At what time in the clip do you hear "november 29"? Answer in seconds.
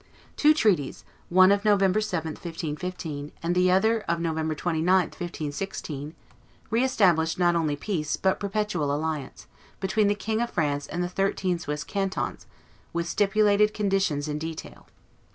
4.19-4.83